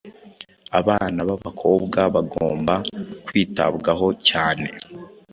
Abana 0.79 1.19
b’abakobwa 1.27 1.99
bagomba 2.15 2.73
kwitabwaho 3.25 4.07
cyane 4.29 4.67